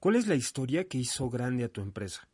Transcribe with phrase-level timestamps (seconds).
[0.00, 2.28] ¿Cuál es la historia que hizo grande a tu empresa?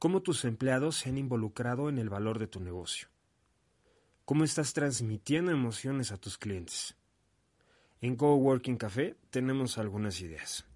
[0.00, 3.06] ¿Cómo tus empleados se han involucrado en el valor de tu negocio?
[4.24, 6.96] ¿Cómo estás transmitiendo emociones a tus clientes?
[8.00, 10.66] En Coworking Café tenemos algunas ideas.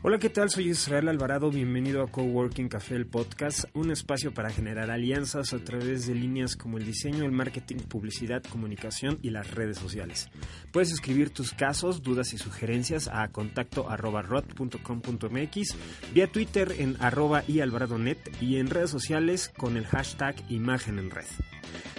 [0.00, 0.48] Hola, ¿qué tal?
[0.48, 5.58] Soy Israel Alvarado, bienvenido a Coworking Café, el podcast, un espacio para generar alianzas a
[5.58, 10.30] través de líneas como el diseño, el marketing, publicidad, comunicación y las redes sociales.
[10.70, 15.76] Puedes escribir tus casos, dudas y sugerencias a contacto arroba rot.com.mx,
[16.14, 21.10] vía Twitter en arroba y alvaradonet y en redes sociales con el hashtag imagen en
[21.10, 21.26] red.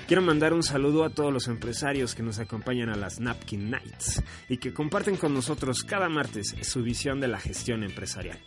[0.09, 4.23] Quiero mandar un saludo a todos los empresarios que nos acompañan a las Napkin Nights
[4.47, 8.39] y que comparten con nosotros cada martes su visión de la gestión empresarial.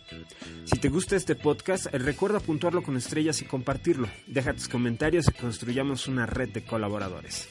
[0.65, 4.09] Si te gusta este podcast, recuerda puntuarlo con estrellas y compartirlo.
[4.27, 7.47] Deja tus comentarios y construyamos una red de colaboradores.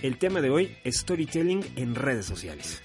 [0.00, 2.82] El tema de hoy es storytelling en redes sociales.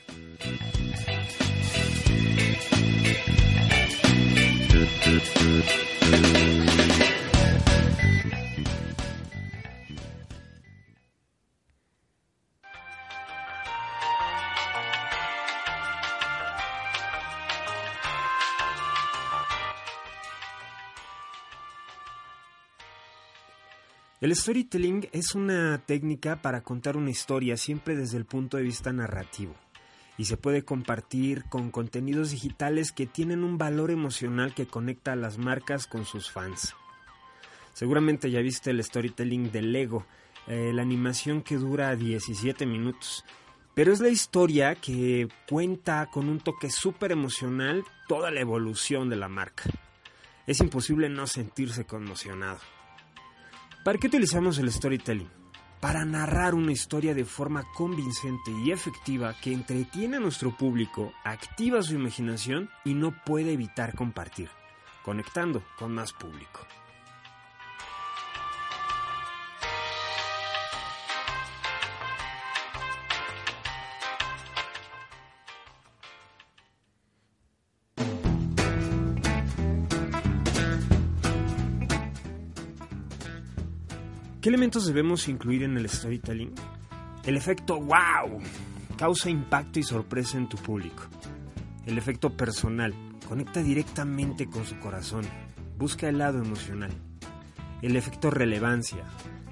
[24.21, 28.93] El storytelling es una técnica para contar una historia siempre desde el punto de vista
[28.93, 29.53] narrativo
[30.17, 35.17] y se puede compartir con contenidos digitales que tienen un valor emocional que conecta a
[35.17, 36.73] las marcas con sus fans.
[37.73, 40.05] Seguramente ya viste el storytelling de Lego,
[40.47, 43.25] eh, la animación que dura 17 minutos,
[43.73, 49.17] pero es la historia que cuenta con un toque súper emocional toda la evolución de
[49.17, 49.63] la marca.
[50.47, 52.59] Es imposible no sentirse conmocionado.
[53.85, 55.29] ¿Para qué utilizamos el storytelling?
[55.79, 61.83] Para narrar una historia de forma convincente y efectiva que entretiene a nuestro público, activa
[61.83, 64.49] su imaginación y no puede evitar compartir,
[65.03, 66.61] conectando con más público.
[84.45, 86.53] ¿Qué elementos debemos incluir en el storytelling?
[87.23, 88.39] El efecto wow
[88.95, 91.01] causa impacto y sorpresa en tu público.
[91.87, 92.93] El efecto personal
[93.27, 95.25] conecta directamente con su corazón,
[95.79, 96.91] busca el lado emocional.
[97.81, 99.03] El efecto relevancia,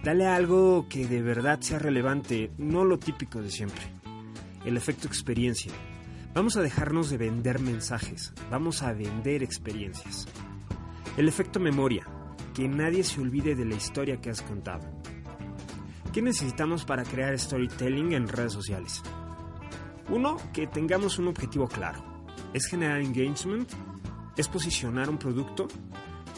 [0.03, 3.85] dale algo que de verdad sea relevante, no lo típico de siempre.
[4.63, 5.71] El efecto experiencia,
[6.35, 10.27] vamos a dejarnos de vender mensajes, vamos a vender experiencias.
[11.17, 12.05] El efecto memoria,
[12.53, 14.87] que nadie se olvide de la historia que has contado.
[16.11, 19.01] ¿Qué necesitamos para crear storytelling en redes sociales?
[20.09, 22.03] Uno, que tengamos un objetivo claro.
[22.53, 23.69] ¿Es generar engagement?
[24.37, 25.67] ¿Es posicionar un producto?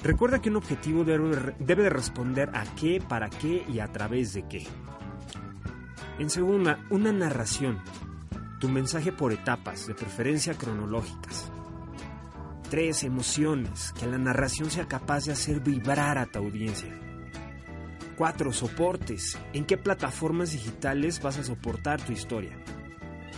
[0.04, 4.48] Recuerda que un objetivo debe, de responder a qué, para qué y a través de
[4.48, 4.66] qué.
[6.20, 7.80] En segunda, una narración.
[8.60, 11.52] Tu mensaje por etapas, de preferencia cronológicas.
[12.70, 17.00] Tres, emociones, que la narración sea capaz de hacer vibrar a tu audiencia.
[18.18, 22.58] Cuatro, soportes, en qué plataformas digitales vas a soportar tu historia.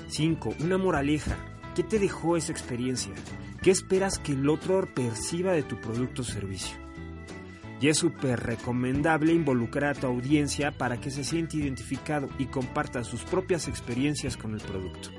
[0.07, 1.35] Cinco, una moraleja,
[1.75, 3.13] ¿qué te dejó esa experiencia?
[3.61, 6.77] ¿Qué esperas que el otro perciba de tu producto o servicio?
[7.81, 13.03] Y es súper recomendable involucrar a tu audiencia para que se sienta identificado y comparta
[13.03, 15.09] sus propias experiencias con el producto.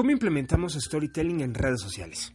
[0.00, 2.32] ¿Cómo implementamos storytelling en redes sociales?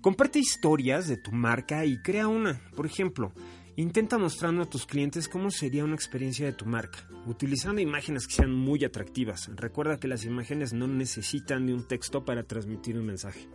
[0.00, 2.60] Comparte historias de tu marca y crea una.
[2.76, 3.32] Por ejemplo,
[3.74, 8.34] Intenta mostrando a tus clientes cómo sería una experiencia de tu marca, utilizando imágenes que
[8.34, 9.50] sean muy atractivas.
[9.56, 13.48] Recuerda que las imágenes no necesitan de un texto para transmitir un mensaje.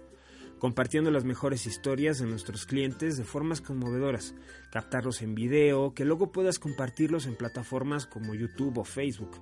[0.59, 4.35] Compartiendo las mejores historias de nuestros clientes de formas conmovedoras,
[4.71, 9.41] captarlos en video, que luego puedas compartirlos en plataformas como YouTube o Facebook.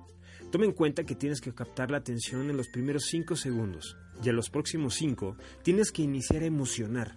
[0.52, 4.28] Toma en cuenta que tienes que captar la atención en los primeros 5 segundos y
[4.28, 7.14] en los próximos 5 tienes que iniciar a emocionar.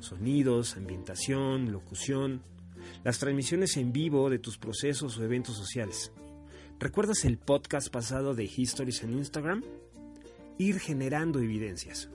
[0.00, 2.40] Sonidos, ambientación, locución,
[3.04, 6.12] las transmisiones en vivo de tus procesos o eventos sociales.
[6.78, 9.62] ¿Recuerdas el podcast pasado de Histories en Instagram?
[10.56, 12.08] Ir generando evidencias.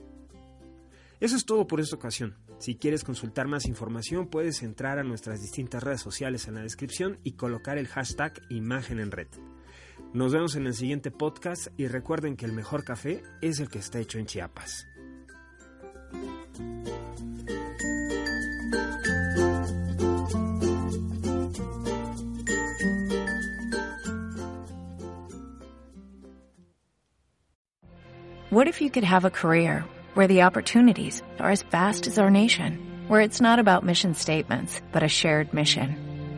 [1.20, 2.34] Eso es todo por esta ocasión.
[2.58, 7.20] Si quieres consultar más información, puedes entrar a nuestras distintas redes sociales en la descripción
[7.22, 9.28] y colocar el hashtag imagen en red.
[10.14, 13.80] Nos vemos en el siguiente podcast y recuerden que el mejor café es el que
[13.80, 14.86] está hecho en Chiapas.
[28.50, 29.84] What if you could have a career
[30.14, 32.78] where the opportunities are as vast as our nation,
[33.08, 36.13] where it's not about mission statements, but a shared mission?